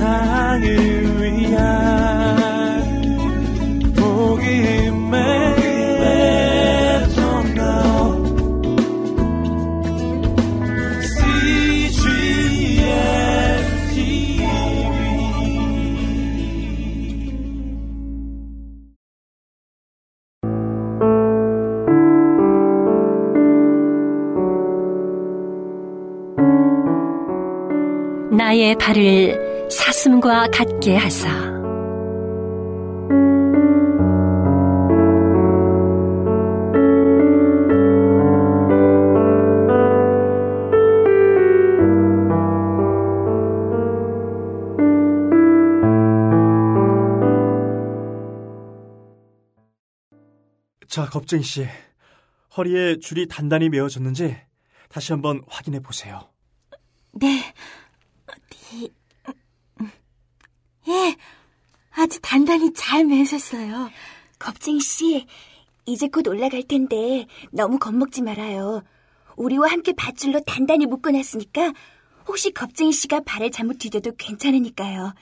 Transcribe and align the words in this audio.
세상을 0.00 0.89
나의 28.30 28.76
발을 28.76 29.68
사슴과 29.70 30.48
같게 30.52 30.96
하사 30.96 31.50
자, 50.90 51.06
겁쟁이 51.08 51.44
씨. 51.44 51.66
허리에 52.56 52.98
줄이 52.98 53.28
단단히 53.28 53.68
메어졌는지 53.68 54.36
다시 54.88 55.12
한번 55.12 55.40
확인해 55.46 55.78
보세요. 55.78 56.28
네. 57.12 57.54
어디? 58.26 58.92
예, 60.90 61.16
아주 61.92 62.18
단단히 62.20 62.72
잘 62.74 63.04
매셨어요. 63.04 63.90
겁쟁이 64.38 64.80
씨, 64.80 65.26
이제 65.86 66.08
곧 66.08 66.26
올라갈 66.26 66.62
텐데 66.64 67.26
너무 67.52 67.78
겁먹지 67.78 68.22
말아요. 68.22 68.82
우리와 69.36 69.70
함께 69.70 69.92
밧줄로 69.92 70.40
단단히 70.40 70.86
묶어놨으니까 70.86 71.72
혹시 72.26 72.50
겁쟁이 72.52 72.92
씨가 72.92 73.20
발을 73.20 73.50
잘못 73.50 73.78
디뎌도 73.78 74.16
괜찮으니까요. 74.16 75.14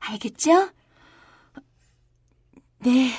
알겠죠? 0.00 0.70
네. 2.80 3.10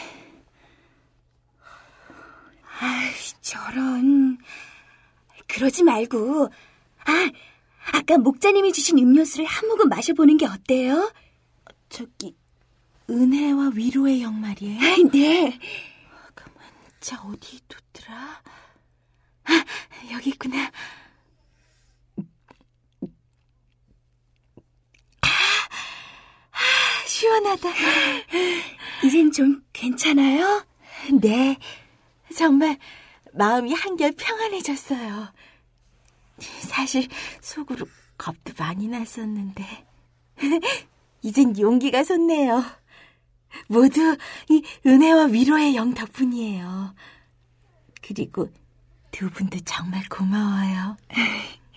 아, 2.80 3.10
저런. 3.42 4.38
그러지 5.48 5.84
말고, 5.84 6.50
아, 7.06 7.32
아까 7.94 8.18
목자님이 8.18 8.74
주신 8.74 8.98
음료수를 8.98 9.46
한 9.46 9.68
모금 9.68 9.90
마셔보는 9.90 10.38
게 10.38 10.46
어때요? 10.46 11.12
저기, 11.90 12.36
은혜와 13.10 13.72
위로의 13.76 14.22
영 14.22 14.40
말이에요? 14.40 14.80
아, 14.80 14.96
네. 15.12 15.60
가만, 16.36 16.64
자, 17.00 17.22
어디 17.22 17.60
뒀더라? 17.68 18.42
아, 19.46 19.66
여기 20.12 20.32
있구나. 20.32 20.72
아, 25.22 25.28
아, 26.52 27.08
시원하다. 27.08 27.70
이젠 29.06 29.32
좀 29.32 29.64
괜찮아요? 29.72 30.66
네. 31.22 31.58
정말 32.36 32.78
마음이 33.34 33.74
한결 33.74 34.12
평안해졌어요. 34.14 35.34
사실 36.40 37.08
속으로 37.42 37.86
겁도 38.18 38.54
많이 38.58 38.88
났었는데 38.88 39.86
이젠 41.26 41.58
용기가 41.60 42.04
솟네요. 42.04 42.64
모두 43.68 44.16
이 44.48 44.64
은혜와 44.86 45.26
위로의 45.26 45.76
영 45.76 45.96
덕분이에요. 45.96 46.94
그리고 48.04 48.48
두 49.10 49.28
분도 49.32 49.58
정말 49.66 50.04
고마워요. 50.08 50.98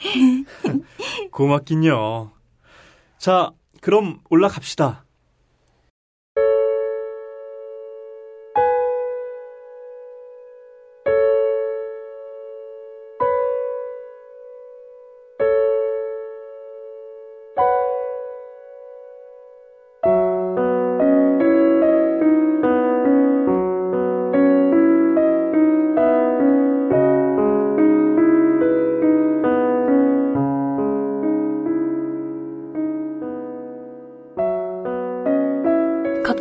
고맙긴요. 1.33 2.31
자, 3.17 3.53
그럼 3.81 4.21
올라갑시다. 4.29 5.07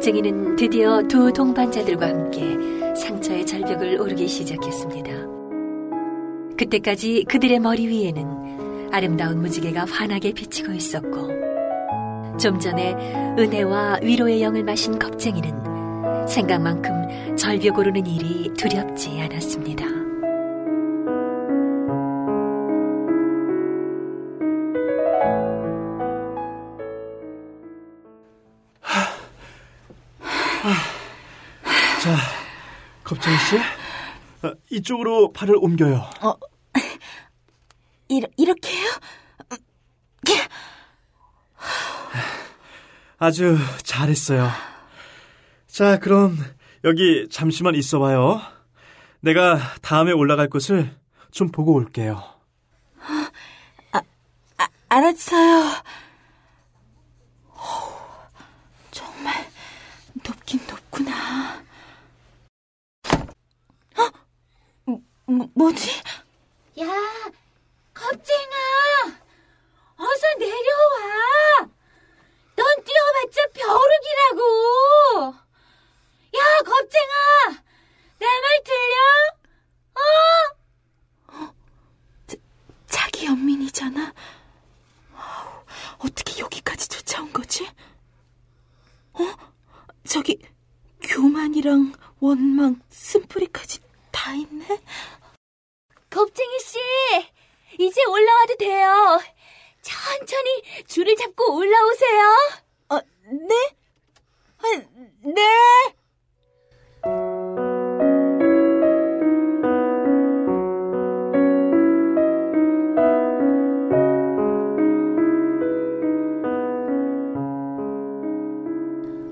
겁쟁이는 0.07 0.56
드디어 0.56 1.01
두 1.03 1.34
동반자들과 1.34 2.07
함께 2.07 2.57
상처의 2.95 3.45
절벽을 3.45 4.00
오르기 4.00 4.28
시작했습니다. 4.28 5.12
그때까지 6.57 7.25
그들의 7.28 7.59
머리 7.59 7.88
위에는 7.88 8.90
아름다운 8.91 9.41
무지개가 9.41 9.85
환하게 9.85 10.31
비치고 10.31 10.72
있었고, 10.72 12.38
좀 12.38 12.57
전에 12.59 12.94
은혜와 13.38 14.00
위로의 14.01 14.41
영을 14.41 14.63
마신 14.63 14.97
겁쟁이는 14.97 16.28
생각만큼 16.28 17.35
절벽 17.35 17.78
오르는 17.78 18.06
일이 18.06 18.51
두렵지 18.53 19.19
않았습니다. 19.19 19.67
씨. 33.50 33.58
어, 34.46 34.53
이쪽으로 34.69 35.31
발을 35.31 35.56
옮겨요. 35.58 36.03
어, 36.22 36.34
이러, 38.09 38.28
이렇게요? 38.38 38.88
아주 43.19 43.57
잘했어요. 43.84 44.47
자, 45.68 45.97
그럼 45.97 46.38
여기 46.84 47.28
잠시만 47.31 47.74
있어봐요. 47.74 48.41
내가 49.22 49.57
다음에 49.81 50.12
올라갈 50.12 50.50
곳을 50.50 50.96
좀 51.31 51.50
보고 51.50 51.74
올게요. 51.74 52.24
아, 53.91 54.02
알았어요. 54.90 55.72
정말 58.91 59.34
높긴 60.24 60.59
높구나. 60.68 61.67
뭐, 65.28 65.48
뭐지? 65.54 65.90
야, 66.80 66.86
겁쟁아! 67.94 68.56
어서 69.98 70.28
내려와! 70.40 71.70
넌 72.56 72.84
뛰어봤자 72.84 73.42
벼룩이라고! 73.54 75.36
야, 76.38 76.62
겁쟁아! 76.64 77.64
내 78.20 78.26
말 78.26 78.64
들려? 78.64 78.96
어? 79.96 80.02
자기 82.88 83.26
연민이잖아. 83.28 84.14
어떻게 86.00 86.40
여기까지 86.42 86.88
쫓아온 86.88 87.31
거지? 87.34 87.68
어? 89.13 89.19
저기 90.07 90.40
교만이랑 91.01 91.94
원망, 92.19 92.81
쓴뿌리까지 92.90 93.80
다 94.12 94.34
있네? 94.34 94.81
겁쟁이 96.18 96.58
씨, 96.60 96.80
이제 97.78 98.02
올라와도 98.06 98.56
돼요. 98.58 99.22
천천히 99.84 100.64
줄을 100.88 101.16
잡고 101.16 101.58
올라오세요. 101.58 102.22
어, 102.90 103.00
네? 103.48 103.56
아, 104.58 104.81
네! 105.22 105.44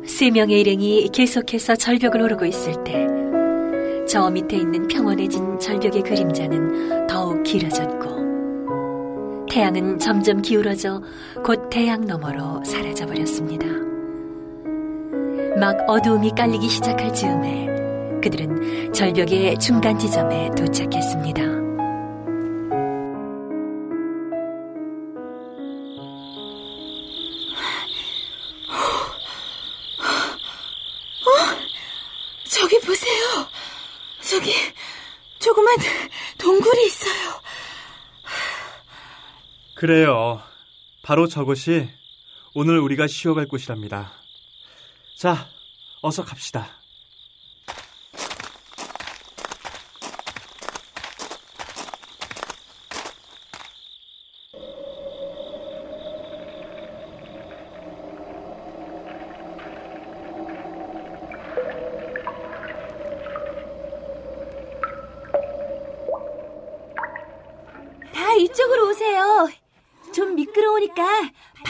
세 0.05 0.29
명의 0.29 0.61
일행이 0.61 1.09
계속해서 1.11 1.77
절벽을 1.77 2.21
오르고 2.21 2.45
있을 2.45 2.83
때, 2.83 3.07
저 4.07 4.29
밑에 4.29 4.57
있는 4.57 4.87
평온해진 4.87 5.59
절벽의 5.59 6.03
그림자는 6.03 7.07
더욱 7.07 7.41
길어졌고, 7.43 9.45
태양은 9.49 9.99
점점 9.99 10.41
기울어져 10.41 11.01
곧 11.43 11.69
태양 11.69 12.05
너머로 12.05 12.63
사라져 12.63 13.07
버렸습니다. 13.07 13.65
막 15.59 15.89
어두움이 15.89 16.31
깔리기 16.37 16.67
시작할 16.67 17.13
즈음에 17.13 17.67
그들은 18.21 18.93
절벽의 18.93 19.57
중간 19.59 19.97
지점에 19.97 20.51
도착했습니다. 20.55 21.64
조그만 35.65 35.77
동굴이 36.37 36.85
있어요. 36.85 37.41
그래요. 39.73 40.41
바로 41.01 41.27
저것이 41.27 41.89
오늘 42.53 42.79
우리가 42.79 43.07
쉬어갈 43.07 43.47
곳이랍니다. 43.47 44.13
자, 45.17 45.49
어서 46.01 46.23
갑시다. 46.23 46.61
다 46.61 46.74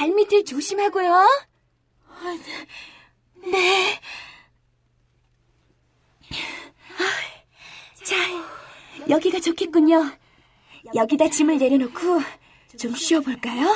발밑을 0.06 0.46
조심하고요. 0.46 1.28
네. 3.52 4.00
자, 8.04 8.16
여기가 9.10 9.40
좋겠군요. 9.40 10.12
여기다 10.94 11.30
짐을 11.30 11.58
내려놓고 11.58 12.22
좀 12.80 12.96
쉬어볼까요? 12.96 13.76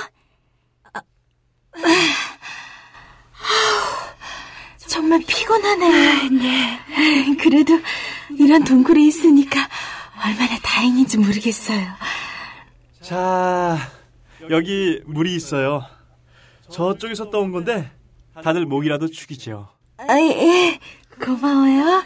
정말 4.88 5.22
피곤하네요. 5.26 6.30
네. 6.30 6.80
그래도 7.42 7.80
이런 8.38 8.64
동굴이 8.64 9.08
있으니까 9.08 9.68
얼마나 10.24 10.60
다행인지 10.60 11.18
모르겠어요. 11.18 11.88
자, 13.02 13.78
여기 14.50 15.02
물이 15.06 15.34
있어요. 15.34 15.99
저쪽에서 16.72 17.30
떠온 17.30 17.52
건데 17.52 17.92
다들 18.44 18.66
목이라도 18.66 19.08
축이죠. 19.08 19.70
아, 19.98 20.20
예. 20.20 20.80
고마워요. 21.24 22.04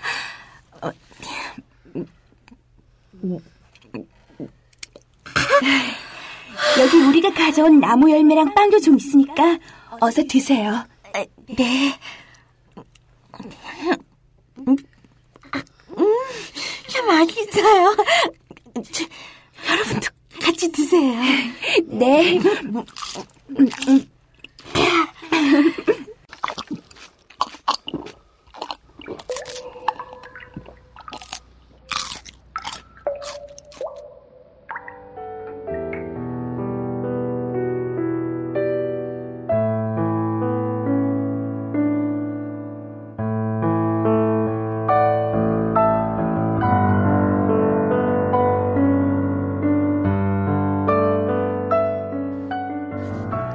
여기 6.79 6.97
우리가 6.97 7.33
가져온 7.33 7.79
나무 7.79 8.11
열매랑 8.11 8.53
빵도 8.55 8.79
좀 8.79 8.97
있으니까 8.97 9.59
어서 10.01 10.23
드세요. 10.27 10.85
아, 11.13 11.25
네. 11.55 11.99
음, 14.67 14.75
참 16.87 17.07
맛있어요. 17.07 17.95
저, 18.91 19.05
여러분도 19.69 20.07
같이 20.41 20.71
드세요. 20.71 21.13
네. 21.85 22.39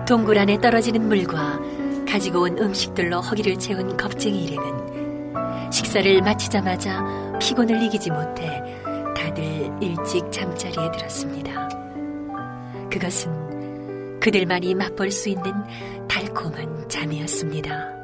동굴 0.09 0.39
안에 0.39 0.59
떨어지는 0.59 1.07
물과 1.07 1.61
가지고 2.09 2.45
온 2.45 2.57
음식들로 2.57 3.21
허기를 3.21 3.59
채운 3.59 3.95
겁쟁이 3.95 4.45
일행은 4.45 5.71
식사를 5.71 6.23
마치자마자 6.23 7.05
피곤을 7.39 7.83
이기지 7.83 8.11
못해 8.11 8.63
다들 9.15 9.71
일찍 9.83 10.33
잠자리에 10.33 10.91
들었습니다. 10.93 11.69
그것은 12.91 14.19
그들만이 14.19 14.75
맛볼 14.77 15.11
수 15.11 15.29
있는 15.29 15.53
달콤한 16.09 16.89
잠이었습니다. 16.89 17.98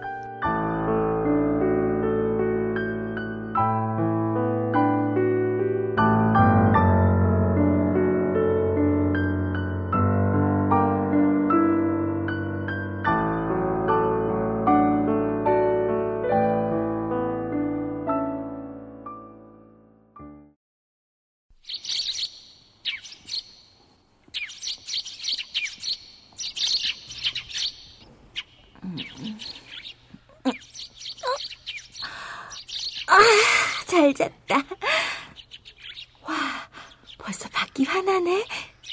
밖이 37.84 37.86
환하네. 37.86 38.44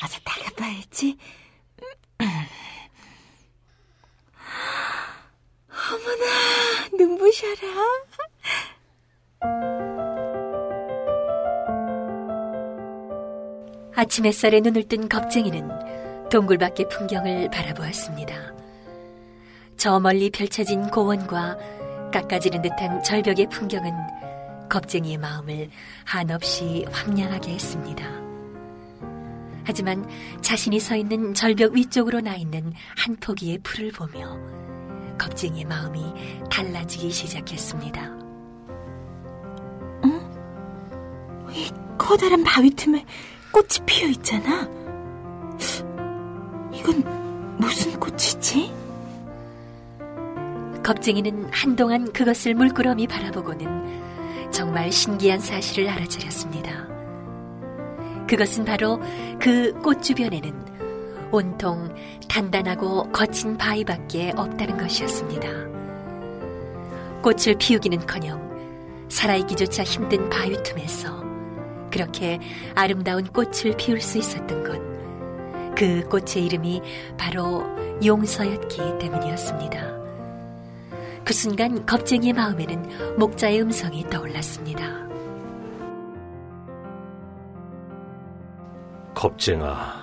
어서 0.04 0.20
나가봐야지. 0.26 1.18
어머나, 5.70 6.88
눈부셔라. 6.98 7.68
아침 13.96 14.26
햇살에 14.26 14.60
눈을 14.60 14.88
뜬 14.88 15.08
겁쟁이는 15.08 16.30
동굴 16.30 16.58
밖의 16.58 16.88
풍경을 16.90 17.50
바라보았습니다. 17.50 18.54
저 19.78 20.00
멀리 20.00 20.30
펼쳐진 20.30 20.90
고원과 20.90 21.58
깎아지는 22.12 22.62
듯한 22.62 23.04
절벽의 23.04 23.48
풍경은 23.50 23.92
겁쟁이의 24.70 25.18
마음을 25.18 25.70
한없이 26.06 26.86
황량하게 26.92 27.52
했습니다. 27.52 28.21
하지만 29.64 30.08
자신이 30.42 30.80
서 30.80 30.96
있는 30.96 31.34
절벽 31.34 31.74
위쪽으로 31.74 32.22
나 32.22 32.36
있는 32.36 32.74
한 32.98 33.16
포기의 33.18 33.60
풀을 33.64 33.92
보며 33.92 34.38
겁쟁이의 35.18 35.66
마음이 35.66 36.14
달라지기 36.50 37.12
시작했습니다. 37.12 38.22
이 41.54 41.70
커다란 41.98 42.44
바위 42.44 42.70
틈에 42.72 43.06
꽃이 43.52 43.86
피어 43.86 44.08
있잖아. 44.10 44.68
이건 46.74 47.58
무슨 47.58 48.00
꽃이지? 48.00 48.74
겁쟁이는 50.84 51.50
한동안 51.52 52.12
그것을 52.12 52.56
물끄러미 52.56 53.08
바라보고는 53.08 54.52
정말 54.52 54.92
신기한 54.92 55.40
사실을 55.40 55.88
알아차렸습니다. 55.90 56.91
그것은 58.32 58.64
바로 58.64 58.98
그 59.42 59.74
꽃 59.84 60.02
주변에는 60.02 61.32
온통 61.34 61.94
단단하고 62.30 63.12
거친 63.12 63.58
바위밖에 63.58 64.32
없다는 64.38 64.78
것이었습니다. 64.78 65.50
꽃을 67.24 67.58
피우기는커녕 67.60 69.10
살아있기조차 69.10 69.84
힘든 69.84 70.30
바위 70.30 70.56
틈에서 70.64 71.22
그렇게 71.92 72.40
아름다운 72.74 73.26
꽃을 73.26 73.76
피울 73.78 74.00
수 74.00 74.18
있었던 74.18 74.64
것. 74.64 74.80
그 75.76 76.08
꽃의 76.08 76.46
이름이 76.46 76.82
바로 77.18 77.66
용서였기 78.06 78.78
때문이었습니다. 78.98 79.92
그 81.26 81.34
순간 81.34 81.86
겁쟁이의 81.86 82.32
마음에는 82.32 83.18
목자의 83.18 83.62
음성이 83.62 84.06
떠올랐습니다. 84.10 85.11
겁쟁아, 89.22 89.94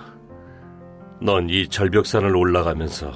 넌 1.21 1.49
이 1.49 1.67
절벽산을 1.67 2.37
올라가면서 2.37 3.11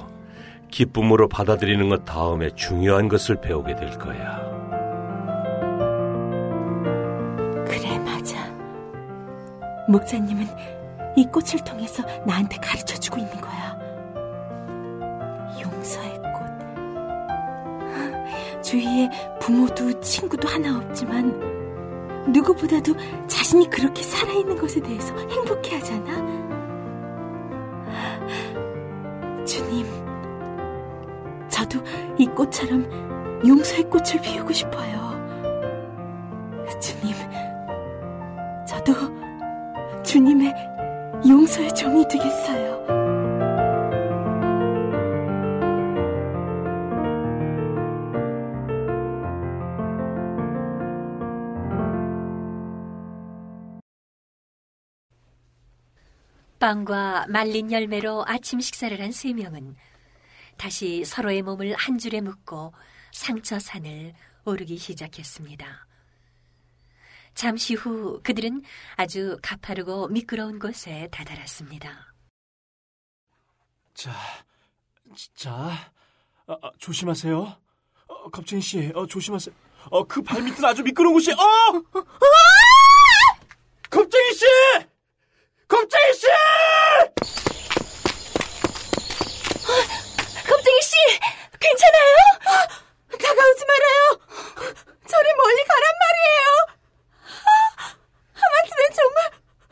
기쁨으로 0.70 1.30
받아들이는 1.30 1.88
것 1.88 2.04
다음에 2.04 2.50
중요한 2.50 3.08
것을 3.08 3.40
배우게 3.40 3.74
될 3.74 3.98
거야. 3.98 4.38
그래, 7.66 7.98
맞아. 8.00 8.36
목사님은 9.88 10.46
이 11.16 11.24
꽃을 11.24 11.64
통해서 11.64 12.02
나한테 12.26 12.58
가르쳐 12.58 12.98
주고 12.98 13.16
있는 13.16 13.40
거야. 13.40 13.74
용서의 15.62 16.20
꽃. 16.20 16.34
주위에 18.62 19.08
부모도 19.40 19.98
친구도 20.00 20.48
하나 20.48 20.76
없지만 20.76 21.53
누구보다도 22.28 22.94
자신이 23.26 23.68
그렇게 23.68 24.02
살아있는 24.02 24.56
것에 24.56 24.80
대해서 24.80 25.14
행복해 25.28 25.76
하잖아. 25.76 26.44
주님, 29.44 29.86
저도 31.48 31.80
이 32.18 32.26
꽃처럼 32.26 33.42
용서의 33.46 33.84
꽃을 33.84 34.20
피우고 34.22 34.52
싶어요. 34.52 35.14
주님, 36.80 37.14
저도 38.66 38.92
주님의 40.02 40.54
용서의 41.28 41.74
종이 41.74 42.06
되겠어요. 42.08 43.03
빵과 56.64 57.26
말린 57.28 57.70
열매로 57.70 58.24
아침 58.26 58.58
식사를 58.58 58.98
한 58.98 59.12
세 59.12 59.34
명은 59.34 59.76
다시 60.56 61.04
서로의 61.04 61.42
몸을 61.42 61.74
한 61.74 61.98
줄에 61.98 62.22
묶고 62.22 62.72
상처산을 63.12 64.14
오르기 64.46 64.78
시작했습니다. 64.78 65.86
잠시 67.34 67.74
후 67.74 68.18
그들은 68.22 68.62
아주 68.96 69.36
가파르고 69.42 70.08
미끄러운 70.08 70.58
곳에 70.58 71.08
다다랐습니다. 71.12 72.14
자, 73.92 74.12
자, 75.34 75.92
아, 76.46 76.56
아, 76.62 76.70
조심하세요. 76.78 77.60
어, 78.06 78.30
겁쟁이 78.30 78.62
씨, 78.62 78.90
어, 78.94 79.06
조심하세요. 79.06 79.54
어, 79.90 80.04
그 80.06 80.22
발밑은 80.22 80.64
아주 80.64 80.82
미끄러운 80.82 81.12
곳이, 81.12 81.30
어! 81.32 81.36
겁쟁이 83.90 84.32
씨! 84.32 84.46
겁쟁이 85.68 86.12
씨! 86.14 86.26
겁쟁이 90.46 90.80
씨, 90.82 90.94
괜찮아요? 91.58 92.16
다가오지 93.10 93.64
말아요. 93.66 94.20
저리 95.08 95.34
멀리 95.34 95.64
가란 95.64 95.84
말이에요. 96.04 96.66
아, 97.78 97.96
하마터면 98.34 98.92
정말 98.94 99.30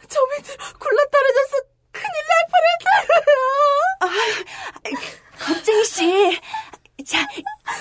저 0.08 0.20
밑에 0.37 0.56
굴러 0.78 1.04
떨어져서 1.11 1.52
큰일 1.92 2.14
날 2.28 2.32
뻔했어요. 2.52 3.40
겁쟁이 5.38 5.84
씨, 5.84 6.40
자, 7.06 7.28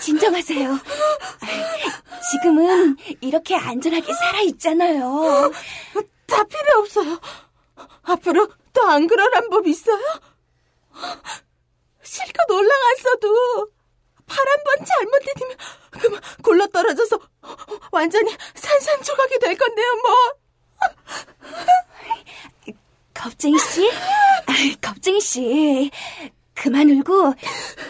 진정하세요. 0.01 0.79
지금은 2.31 2.97
이렇게 3.21 3.55
안전하게 3.55 4.11
살아 4.13 4.41
있잖아요. 4.41 5.51
다 6.27 6.43
필요 6.43 6.79
없어요. 6.79 7.19
앞으로 8.03 8.47
더 8.73 8.80
안 8.91 9.07
그러란 9.07 9.49
법 9.49 9.67
있어요? 9.67 9.99
실컷 12.03 12.49
올라갔어도 12.49 13.69
발 14.27 14.37
한 14.47 14.63
번 14.63 14.85
잘못 14.85 15.19
디디면 15.25 15.57
그만 15.91 16.21
굴러떨어져서 16.43 17.19
완전히 17.91 18.35
산산조각이 18.55 19.39
될 19.39 19.57
건데요, 19.57 19.87
뭐. 20.03 20.15
겁쟁이 23.13 23.57
씨, 23.59 23.89
아, 24.47 24.53
겁쟁이 24.81 25.19
씨, 25.19 25.91
그만 26.53 26.89
울고 26.89 27.33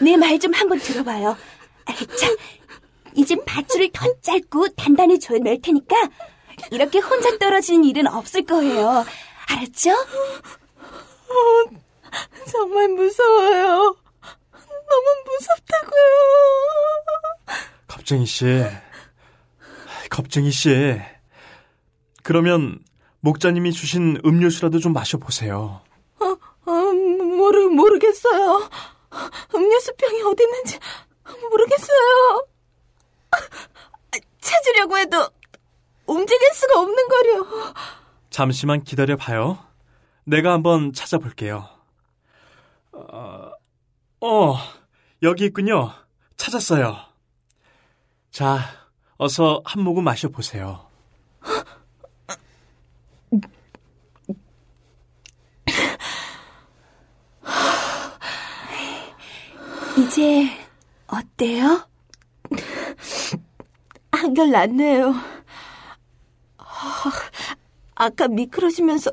내 0.02 0.18
말 0.18 0.40
좀 0.40 0.54
한번 0.54 0.80
들어봐요. 0.80 1.38
아, 1.86 1.94
자, 1.94 2.28
이제 3.14 3.36
밧줄을 3.46 3.92
더 3.94 4.08
짧고 4.22 4.70
단단히 4.70 5.20
조여낼 5.20 5.62
테니까 5.62 5.96
이렇게 6.72 7.00
혼자 7.00 7.38
떨어지는 7.38 7.84
일은 7.86 8.08
없을 8.08 8.46
거예요. 8.46 9.06
알았죠? 9.48 9.92
정말 12.52 12.88
무서워요. 12.90 13.96
너무 14.52 15.06
무섭다고요. 15.26 16.02
겁쟁이 17.88 18.26
씨, 18.26 18.46
겁쟁이 20.10 20.52
씨. 20.52 21.00
그러면 22.24 22.80
목자님이 23.22 23.72
주신 23.72 24.20
음료수라도 24.26 24.80
좀 24.80 24.94
마셔보세요. 24.94 25.82
어, 26.20 26.72
모르, 26.72 27.68
모르겠어요. 27.70 28.70
음료수 29.56 29.94
병이 29.96 30.22
어디 30.24 30.44
있는지 30.44 30.80
모르겠어요. 31.50 32.46
찾으려고 34.42 34.98
해도 34.98 35.28
움직일 36.06 36.50
수가 36.54 36.80
없는 36.80 37.08
거려. 37.08 37.46
잠시만 38.30 38.84
기다려봐요. 38.84 39.60
내가 40.24 40.54
한번 40.54 40.94
찾아볼게요. 40.94 41.68
어, 42.92 43.52
어, 44.22 44.56
여기 45.24 45.46
있군요. 45.46 45.92
찾았어요. 46.38 46.98
자, 48.32 48.60
어서 49.18 49.62
한 49.66 49.84
모금 49.84 50.04
마셔보세요. 50.04 50.88
이제 59.98 60.50
어때요? 61.08 61.88
한결 64.12 64.52
낫네요. 64.52 65.14
아, 67.96 68.10
까 68.10 68.28
미끄러지면서 68.28 69.12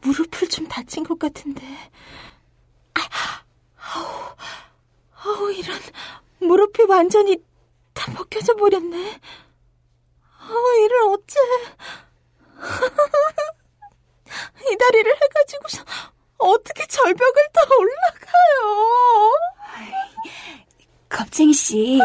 무릎을 0.00 0.48
좀 0.48 0.66
다친 0.68 1.04
것 1.04 1.18
같은데. 1.18 1.62
아우, 2.94 3.04
아우, 5.22 5.52
이런. 5.52 5.78
무릎이 6.38 6.84
완전히 6.84 7.42
다 7.92 8.10
벗겨져 8.12 8.54
버렸네. 8.54 9.20
아우, 10.40 10.84
이를 10.84 11.02
어째. 11.08 11.36
이 14.70 14.76
다리를 14.76 15.12
해가지고서 15.14 15.84
어떻게 16.38 16.86
절벽을 16.86 17.48
더 17.52 17.60
올라가요? 17.76 19.32
겁쟁이 21.08 21.52
씨, 21.52 22.00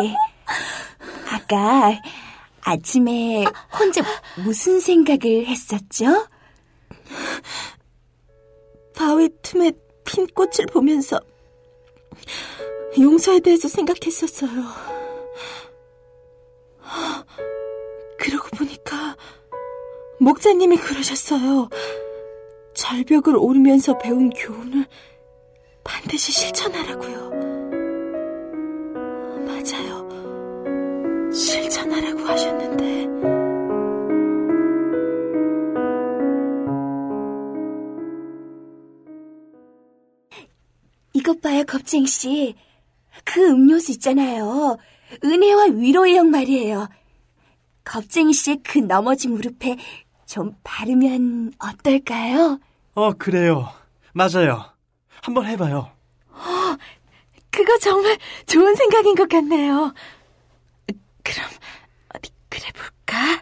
아까 1.30 2.00
아침에 2.62 3.46
혼자 3.78 4.02
무슨 4.38 4.80
생각을 4.80 5.46
했었죠? 5.48 6.28
바위 9.02 9.30
틈에 9.42 9.72
핀 10.06 10.28
꽃을 10.28 10.68
보면서 10.72 11.20
용서에 13.00 13.40
대해서 13.40 13.68
생각했었어요. 13.68 14.52
그러고 18.20 18.48
보니까 18.56 19.18
목사님이 20.20 20.78
그러셨어요. 20.78 21.68
절벽을 22.76 23.38
오르면서 23.38 23.98
배운 23.98 24.30
교훈을 24.30 24.86
반드시 25.84 26.32
실천하라고요. 26.32 27.51
겁쟁이 41.72 42.06
씨. 42.06 42.54
그 43.24 43.42
음료수 43.50 43.94
있잖아요. 43.94 44.78
은혜와 45.24 45.68
위로의 45.74 46.18
영 46.18 46.30
말이에요. 46.30 46.90
겁쟁이 47.86 48.34
씨의 48.34 48.60
그 48.62 48.80
넘어진 48.80 49.32
무릎에 49.32 49.78
좀 50.26 50.54
바르면 50.66 51.54
어떨까요? 51.60 52.60
어, 52.96 53.14
그래요. 53.14 53.70
맞아요. 54.14 54.66
한번 55.22 55.46
해봐요. 55.46 55.90
그거 57.50 57.78
정말 57.80 58.18
좋은 58.48 58.76
생각인 58.76 59.16
것 59.16 59.30
같네요. 59.30 59.94
그럼 61.24 61.50
어디 62.14 62.32
그래 62.50 62.66
볼까? 62.74 63.42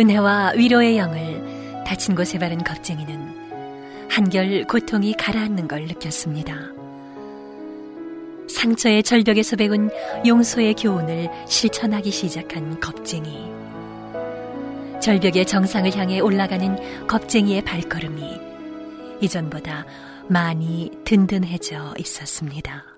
은혜와 0.00 0.52
위로의 0.56 0.96
영을 0.96 1.84
다친 1.84 2.14
곳에 2.14 2.38
바른 2.38 2.64
겁쟁이는 2.64 4.08
한결 4.08 4.64
고통이 4.64 5.12
가라앉는 5.12 5.68
걸 5.68 5.82
느꼈습니다. 5.82 6.54
상처의 8.48 9.02
절벽에서 9.02 9.56
배운 9.56 9.90
용서의 10.26 10.72
교훈을 10.72 11.28
실천하기 11.46 12.10
시작한 12.10 12.80
겁쟁이. 12.80 13.50
절벽의 15.02 15.44
정상을 15.44 15.94
향해 15.94 16.20
올라가는 16.20 17.06
겁쟁이의 17.06 17.60
발걸음이 17.62 18.40
이전보다 19.20 19.84
많이 20.28 20.90
든든해져 21.04 21.92
있었습니다. 21.98 22.89